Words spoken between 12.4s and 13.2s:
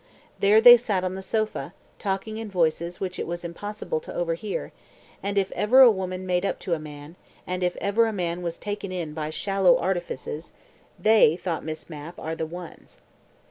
ones".